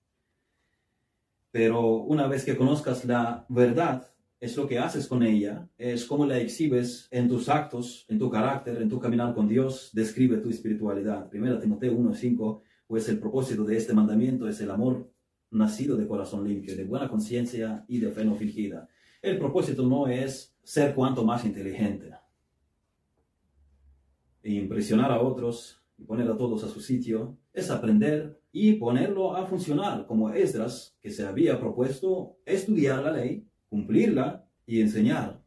[1.52, 6.26] Pero una vez que conozcas la verdad, es lo que haces con ella, es cómo
[6.26, 10.50] la exhibes en tus actos, en tu carácter, en tu caminar con Dios, describe tu
[10.50, 11.28] espiritualidad.
[11.30, 15.12] Primera Timoteo 1.5, pues el propósito de este mandamiento es el amor
[15.50, 18.88] nacido de corazón limpio, de buena conciencia y de fe no fingida.
[19.22, 22.12] El propósito no es ser cuanto más inteligente,
[24.44, 29.36] e impresionar a otros y poner a todos a su sitio, es aprender y ponerlo
[29.36, 35.42] a funcionar, como Esdras, que se había propuesto estudiar la ley cumplirla y enseñar.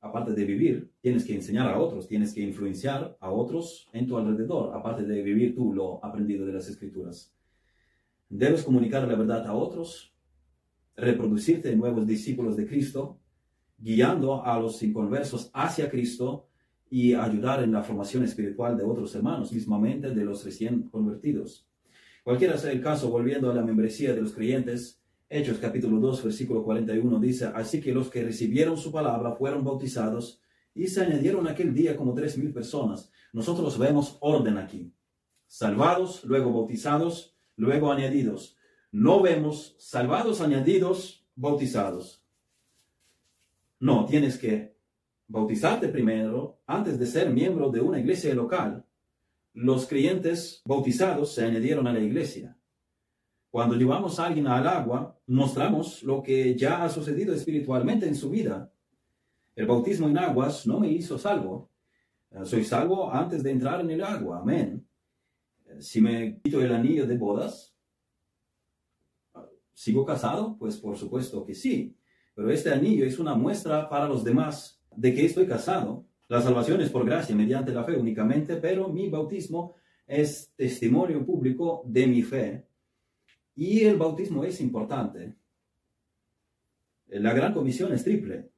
[0.00, 4.16] Aparte de vivir, tienes que enseñar a otros, tienes que influenciar a otros en tu
[4.16, 7.32] alrededor, aparte de vivir tú lo aprendido de las escrituras.
[8.28, 10.12] Debes comunicar la verdad a otros,
[10.96, 13.20] reproducirte en nuevos discípulos de Cristo,
[13.78, 16.48] guiando a los inconversos hacia Cristo
[16.90, 21.66] y ayudar en la formación espiritual de otros hermanos, mismamente de los recién convertidos.
[22.22, 25.01] Cualquiera sea el caso, volviendo a la membresía de los creyentes,
[25.34, 30.42] Hechos capítulo 2, versículo 41 dice, así que los que recibieron su palabra fueron bautizados
[30.74, 33.10] y se añadieron aquel día como tres mil personas.
[33.32, 34.92] Nosotros vemos orden aquí.
[35.46, 38.58] Salvados, luego bautizados, luego añadidos.
[38.90, 42.22] No vemos salvados, añadidos, bautizados.
[43.80, 44.76] No, tienes que
[45.28, 48.84] bautizarte primero antes de ser miembro de una iglesia local.
[49.54, 52.54] Los creyentes bautizados se añadieron a la iglesia.
[53.52, 58.30] Cuando llevamos a alguien al agua, mostramos lo que ya ha sucedido espiritualmente en su
[58.30, 58.72] vida.
[59.54, 61.68] El bautismo en aguas no me hizo salvo.
[62.30, 64.38] Eh, soy salvo antes de entrar en el agua.
[64.38, 64.88] Amén.
[65.66, 67.76] Eh, si me quito el anillo de bodas,
[69.74, 70.56] ¿sigo casado?
[70.58, 71.94] Pues por supuesto que sí.
[72.34, 76.06] Pero este anillo es una muestra para los demás de que estoy casado.
[76.26, 79.74] La salvación es por gracia, mediante la fe únicamente, pero mi bautismo
[80.06, 82.71] es testimonio público de mi fe
[83.54, 85.36] y el bautismo es importante.
[87.08, 88.50] La gran comisión es triple.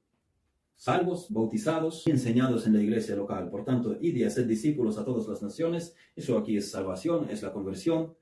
[0.76, 3.48] Salvos, bautizados y enseñados en la iglesia local.
[3.50, 5.94] Por tanto, id y hacer discípulos a todas las naciones.
[6.14, 8.14] Eso aquí es salvación, es la conversión.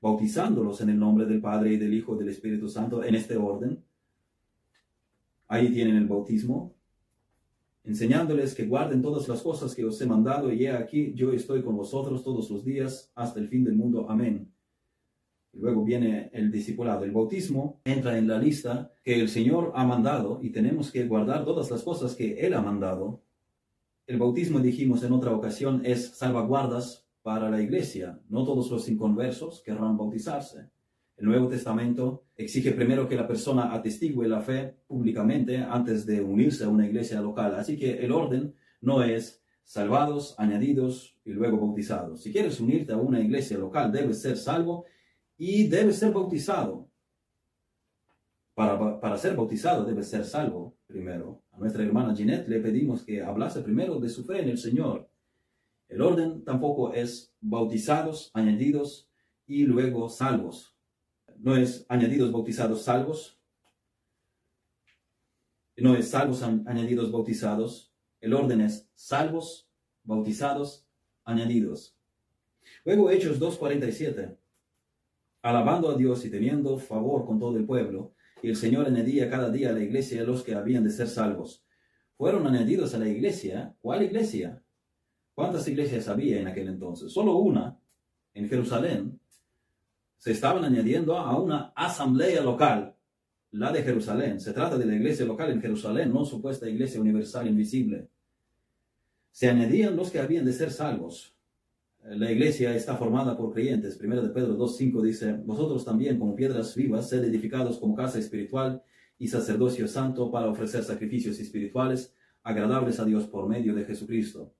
[0.00, 3.36] Bautizándolos en el nombre del Padre y del Hijo y del Espíritu Santo en este
[3.36, 3.82] orden.
[5.48, 6.74] Ahí tienen el bautismo,
[7.84, 11.62] enseñándoles que guarden todas las cosas que os he mandado, y he aquí, yo estoy
[11.62, 14.06] con vosotros todos los días hasta el fin del mundo.
[14.10, 14.52] Amén.
[15.58, 17.04] Luego viene el discipulado.
[17.04, 21.44] El bautismo entra en la lista que el Señor ha mandado y tenemos que guardar
[21.44, 23.22] todas las cosas que Él ha mandado.
[24.06, 28.20] El bautismo, dijimos en otra ocasión, es salvaguardas para la iglesia.
[28.28, 30.70] No todos los inconversos querrán bautizarse.
[31.16, 36.64] El Nuevo Testamento exige primero que la persona atestigue la fe públicamente antes de unirse
[36.64, 37.56] a una iglesia local.
[37.56, 42.22] Así que el orden no es salvados, añadidos y luego bautizados.
[42.22, 44.84] Si quieres unirte a una iglesia local, debes ser salvo
[45.38, 46.90] y debes ser bautizado.
[48.54, 51.42] Para, para ser bautizado debes ser salvo primero.
[51.52, 55.08] A nuestra hermana Ginette le pedimos que hablase primero de su fe en el Señor.
[55.88, 59.08] El orden tampoco es bautizados, añadidos
[59.46, 60.78] y luego salvos
[61.38, 63.38] no es añadidos, bautizados, salvos.
[65.76, 67.92] No es salvos, añadidos, bautizados.
[68.20, 69.68] El orden es salvos,
[70.02, 70.86] bautizados,
[71.24, 71.96] añadidos.
[72.84, 74.36] Luego Hechos 2.47.
[75.42, 79.50] Alabando a Dios y teniendo favor con todo el pueblo, y el Señor añadía cada
[79.50, 81.64] día a la iglesia los que habían de ser salvos.
[82.16, 83.74] Fueron añadidos a la iglesia.
[83.80, 84.62] ¿Cuál iglesia?
[85.34, 87.12] ¿Cuántas iglesias había en aquel entonces?
[87.12, 87.78] Solo una,
[88.34, 89.20] en Jerusalén,
[90.16, 92.96] se estaban añadiendo a una asamblea local,
[93.52, 94.40] la de Jerusalén.
[94.40, 98.08] Se trata de la iglesia local en Jerusalén, no supuesta iglesia universal invisible.
[99.30, 101.37] Se añadían los que habían de ser salvos.
[102.10, 104.00] La iglesia está formada por creyentes.
[104.00, 108.82] 1 de Pedro 2.5 dice, vosotros también como piedras vivas, sed edificados como casa espiritual
[109.18, 114.52] y sacerdocio santo para ofrecer sacrificios espirituales agradables a Dios por medio de Jesucristo.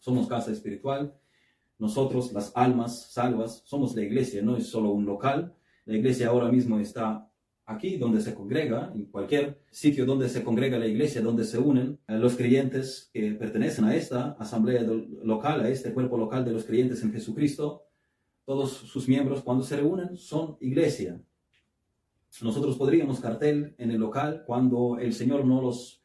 [0.00, 1.14] Somos casa espiritual
[1.78, 5.54] nosotros, las almas salvas, somos la iglesia, no es solo un local.
[5.84, 7.30] La iglesia ahora mismo está
[7.66, 11.98] aquí donde se congrega, en cualquier sitio donde se congrega la iglesia, donde se unen
[12.06, 16.64] eh, los creyentes que pertenecen a esta asamblea local, a este cuerpo local de los
[16.64, 17.82] creyentes en Jesucristo,
[18.44, 21.20] todos sus miembros cuando se reúnen son iglesia.
[22.40, 26.02] Nosotros podríamos cartel en el local cuando el Señor no los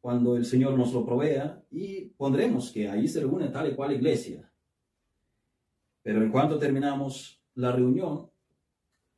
[0.00, 3.92] cuando el Señor nos lo provea y pondremos que ahí se reúne tal y cual
[3.92, 4.50] iglesia.
[6.02, 8.30] Pero en cuanto terminamos la reunión,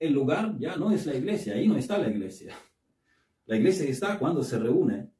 [0.00, 2.56] el lugar ya no es la iglesia, ahí no está la iglesia.
[3.44, 5.10] La iglesia está cuando se reúne.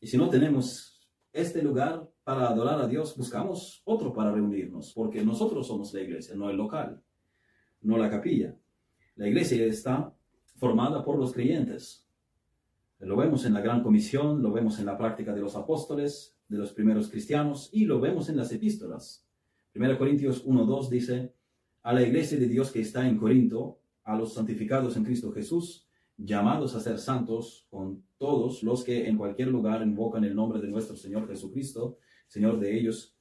[0.00, 5.24] Y si no tenemos este lugar para adorar a Dios, buscamos otro para reunirnos, porque
[5.24, 7.02] nosotros somos la iglesia, no el local,
[7.82, 8.58] no la capilla.
[9.14, 10.12] La iglesia está
[10.56, 12.10] formada por los creyentes.
[12.98, 16.58] Lo vemos en la gran comisión, lo vemos en la práctica de los apóstoles, de
[16.58, 19.24] los primeros cristianos, y lo vemos en las epístolas.
[19.74, 21.35] 1 Corintios 1.2 dice,
[21.86, 25.86] a la iglesia de Dios que está en Corinto, a los santificados en Cristo Jesús,
[26.16, 30.66] llamados a ser santos con todos los que en cualquier lugar invocan el nombre de
[30.66, 33.16] nuestro Señor Jesucristo, Señor de ellos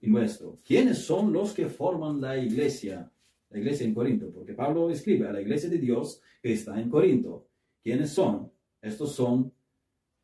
[0.00, 0.58] y nuestro.
[0.64, 3.08] ¿Quiénes son los que forman la iglesia?
[3.50, 6.90] La iglesia en Corinto, porque Pablo escribe a la iglesia de Dios que está en
[6.90, 7.46] Corinto.
[7.84, 8.50] ¿Quiénes son?
[8.82, 9.52] Estos son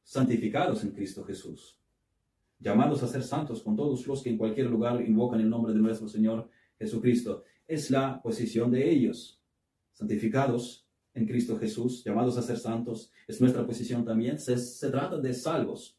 [0.03, 1.79] santificados en Cristo Jesús
[2.59, 5.81] llamados a ser santos con todos los que en cualquier lugar invocan el nombre de
[5.81, 7.45] nuestro Señor Jesucristo.
[7.67, 9.41] Es la posición de ellos,
[9.93, 14.39] santificados en Cristo Jesús, llamados a ser santos, es nuestra posición también.
[14.39, 14.57] Se,
[14.91, 15.99] trata de salvos.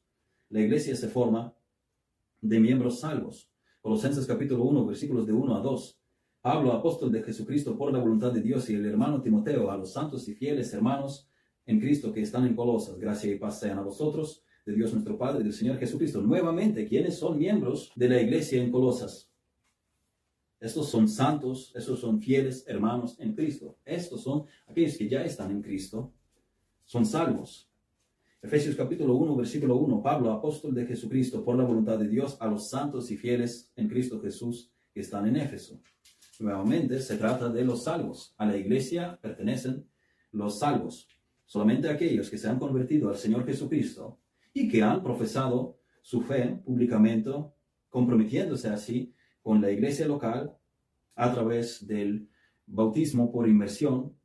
[0.49, 1.55] La iglesia se forma
[2.41, 3.49] de miembros salvos.
[3.81, 5.99] Colosenses capítulo 1, versículos de 1 a 2.
[6.41, 9.93] Pablo, apóstol de Jesucristo por la voluntad de Dios, y el hermano Timoteo, a los
[9.93, 11.27] santos y fieles hermanos
[11.65, 15.17] en Cristo que están en Colosas, gracia y paz sean a vosotros de Dios nuestro
[15.17, 16.21] Padre y del Señor Jesucristo.
[16.21, 19.31] Nuevamente, ¿quiénes son miembros de la iglesia en Colosas?
[20.65, 23.77] Estos son santos, estos son fieles hermanos en Cristo.
[23.85, 26.11] Estos son aquellos que ya están en Cristo,
[26.85, 27.69] son salvos.
[28.41, 32.47] Efesios capítulo 1, versículo 1, Pablo, apóstol de Jesucristo, por la voluntad de Dios, a
[32.47, 35.79] los santos y fieles en Cristo Jesús que están en Éfeso.
[36.39, 38.33] Nuevamente se trata de los salvos.
[38.35, 39.87] A la iglesia pertenecen
[40.31, 41.07] los salvos.
[41.45, 44.17] Solamente aquellos que se han convertido al Señor Jesucristo
[44.51, 47.29] y que han profesado su fe públicamente,
[47.91, 49.14] comprometiéndose así
[49.45, 50.57] con la iglesia local
[51.13, 52.27] a través del
[52.65, 54.17] bautismo por inmersión,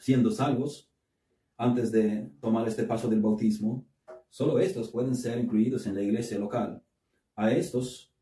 [0.00, 0.90] siendo salvos
[1.56, 3.86] antes de tomar este paso del bautismo.
[4.28, 6.82] Solo estos pueden ser incluidos en la iglesia local.
[7.36, 8.12] A estos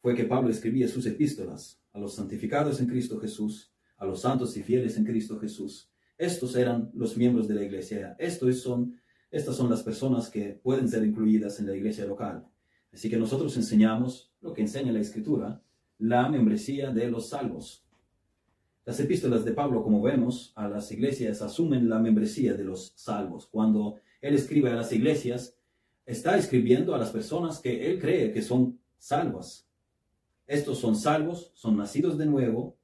[0.00, 4.56] fue que Pablo escribía sus epístolas, a los santificados en Cristo Jesús, a los santos
[4.56, 5.92] y fieles en Cristo Jesús.
[6.16, 8.16] Estos eran los miembros de la iglesia.
[8.18, 8.98] Estos son
[9.30, 12.48] estas son las personas que pueden ser incluidas en la iglesia local.
[12.94, 15.60] Así que nosotros enseñamos lo que enseña la escritura,
[15.98, 17.84] la membresía de los salvos.
[18.84, 23.46] Las epístolas de Pablo, como vemos, a las iglesias asumen la membresía de los salvos.
[23.46, 25.56] Cuando él escribe a las iglesias,
[26.06, 29.68] está escribiendo a las personas que él cree que son salvas.
[30.46, 32.76] Estos son salvos, son nacidos de nuevo,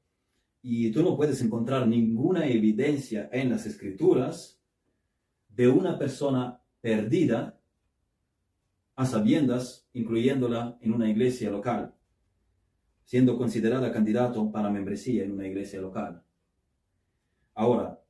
[0.62, 4.61] y tú no puedes encontrar ninguna evidencia en las escrituras
[5.48, 7.59] de una persona perdida
[9.01, 11.94] a sabiendas, incluyéndola en una iglesia local
[13.11, 16.22] siendo considerada candidato para membresía en una iglesia local.
[17.57, 18.01] Ahora,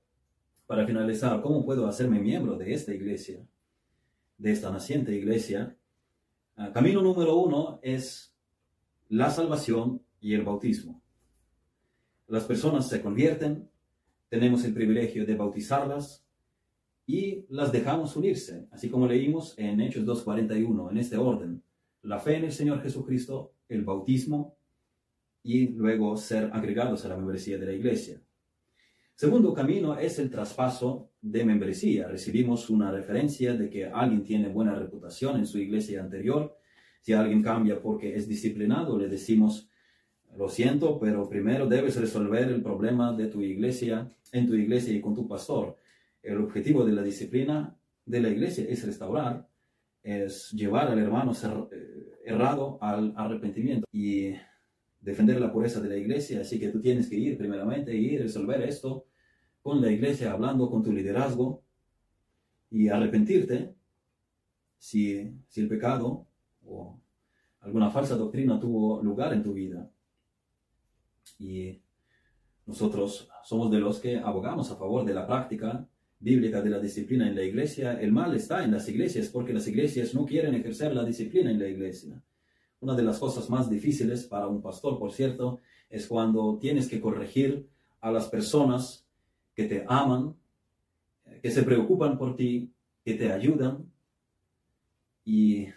[0.67, 3.43] para finalizar, ¿cómo puedo hacerme miembro de esta iglesia,
[4.37, 5.75] de esta naciente iglesia?
[6.55, 8.37] Ah, camino número uno es
[9.09, 11.01] la salvación y el bautismo.
[12.27, 13.71] Las personas se convierten,
[14.29, 16.27] tenemos el privilegio de bautizarlas
[17.11, 21.61] y las dejamos unirse, así como leímos en Hechos 2.41, en este orden.
[22.03, 24.55] La fe en el Señor Jesucristo, el bautismo
[25.43, 28.23] y luego ser agregados a la membresía de la iglesia.
[29.17, 32.07] Segundo camino es el traspaso de membresía.
[32.07, 36.57] Recibimos una referencia de que alguien tiene buena reputación en su iglesia anterior.
[37.01, 39.69] Si alguien cambia porque es disciplinado, le decimos,
[40.37, 45.01] lo siento, pero primero debes resolver el problema de tu iglesia, en tu iglesia y
[45.01, 45.77] con tu pastor.
[46.23, 49.49] El objetivo de la disciplina de la iglesia es restaurar,
[50.03, 53.87] es llevar al hermano eh, errado al arrepentimiento.
[53.93, 54.35] Y
[55.01, 58.61] defender la pureza de la iglesia, así que tú tienes que ir primeramente y resolver
[58.63, 59.07] esto
[59.63, 61.63] con la iglesia, hablando con tu liderazgo
[62.71, 63.75] y arrepentirte
[64.79, 66.27] si, si el pecado
[66.65, 66.99] o
[67.61, 69.91] alguna falsa doctrina tuvo lugar en tu vida.
[71.39, 71.81] Y
[72.67, 75.87] nosotros somos de los que abogamos a favor de la práctica
[76.21, 77.99] bíblica de la disciplina en la iglesia.
[77.99, 81.59] El mal está en las iglesias porque las iglesias no quieren ejercer la disciplina en
[81.59, 82.23] la iglesia.
[82.81, 87.01] Una de las cosas más difíciles para un pastor, por cierto, es cuando tienes que
[87.01, 87.67] corregir
[88.01, 89.07] a las personas
[89.55, 90.37] que te aman,
[91.43, 92.71] que se preocupan por ti,
[93.05, 93.91] que te ayudan.
[95.25, 95.69] Y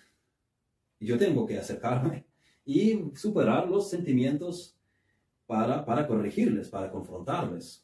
[0.99, 2.25] yo tengo que acercarme
[2.65, 4.75] y superar los sentimientos
[5.45, 7.82] para, para corregirles, para confrontarles.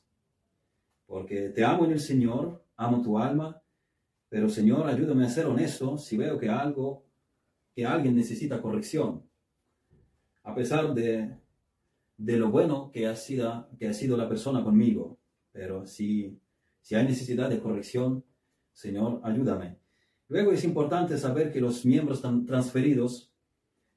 [1.10, 3.60] Porque te amo en el Señor, amo tu alma,
[4.30, 7.04] pero Señor, ayúdame a ser honesto si veo que algo
[7.74, 9.24] que alguien necesita corrección,
[10.44, 11.36] a pesar de,
[12.16, 15.18] de lo bueno que ha, sido, que ha sido la persona conmigo.
[15.52, 16.40] Pero si,
[16.80, 18.24] si hay necesidad de corrección,
[18.72, 19.80] Señor, ayúdame.
[20.28, 23.34] Luego es importante saber que los miembros transferidos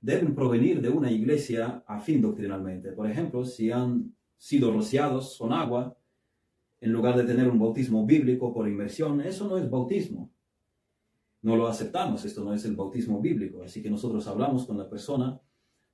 [0.01, 2.93] deben provenir de una iglesia afín doctrinalmente.
[2.93, 5.95] Por ejemplo, si han sido rociados con agua,
[6.83, 10.31] en lugar de tener un bautismo bíblico por inmersión, eso no es bautismo
[11.43, 14.89] no lo aceptamos, esto no es el bautismo bíblico, así que nosotros hablamos con la
[14.89, 15.41] persona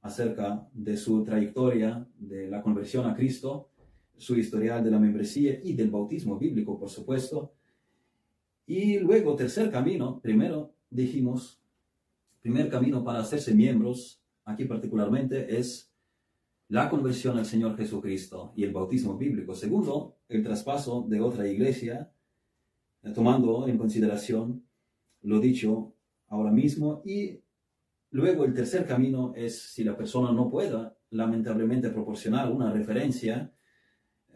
[0.03, 3.71] acerca de su trayectoria de la conversión a Cristo,
[4.17, 7.55] su historial de la membresía y del bautismo bíblico, por supuesto.
[8.67, 11.63] Y luego, tercer camino, primero dijimos,
[12.43, 15.91] primer camino para hacerse miembros, aquí particularmente, es
[16.69, 19.55] la conversión al Señor Jesucristo y el bautismo bíblico.
[19.55, 22.13] Segundo, el traspaso de otra iglesia,
[23.15, 24.67] tomando en consideración
[25.23, 25.95] lo dicho
[26.29, 27.03] ahora mismo.
[27.05, 27.41] Y
[28.11, 33.53] luego el tercer camino es si la persona no pueda lamentablemente proporcionar una referencia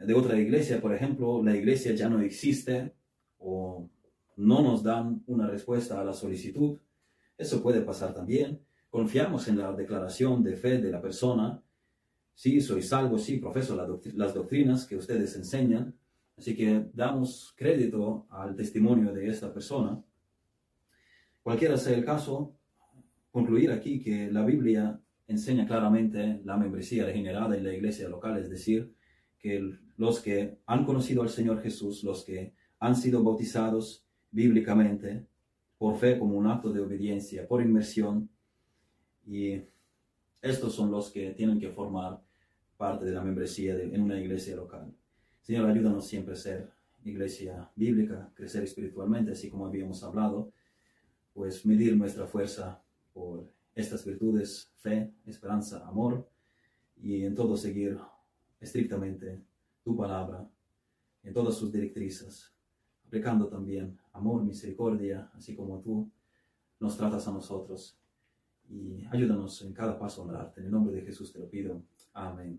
[0.01, 2.95] de otra iglesia, por ejemplo, la iglesia ya no existe
[3.39, 3.89] o
[4.37, 6.79] no nos dan una respuesta a la solicitud.
[7.37, 8.61] Eso puede pasar también.
[8.91, 11.63] Confiamos en la declaración de fe de la persona.
[12.35, 13.77] Sí, soy salvo, sí, profeso
[14.15, 15.95] las doctrinas que ustedes enseñan.
[16.37, 20.03] Así que damos crédito al testimonio de esta persona.
[21.43, 22.57] Cualquiera sea el caso,
[23.31, 28.51] concluir aquí que la Biblia enseña claramente la membresía regenerada en la iglesia local, es
[28.51, 28.95] decir,
[29.39, 35.27] que los que han conocido al Señor Jesús, los que han sido bautizados bíblicamente
[35.79, 38.31] por fe como un acto de obediencia, por inmersión,
[39.27, 39.63] y
[40.43, 42.21] estos son los que tienen que formar
[42.77, 44.93] parte de la membresía en una iglesia local.
[45.41, 46.69] Señor, ayúdanos siempre a ser
[47.05, 50.53] iglesia bíblica, crecer espiritualmente, así como habíamos hablado,
[51.33, 52.83] pues medir nuestra fuerza
[53.13, 56.29] por estas virtudes, fe, esperanza, amor,
[57.01, 57.99] y en todo seguir
[58.61, 59.43] estrictamente
[59.83, 60.49] tu palabra,
[61.23, 62.53] en todas sus directrices,
[63.07, 66.11] aplicando también amor, misericordia, así como tú
[66.79, 67.97] nos tratas a nosotros.
[68.73, 70.61] Y ayúdanos en cada paso a honrarte.
[70.61, 71.83] En el nombre de Jesús te lo pido.
[72.15, 72.59] Amén.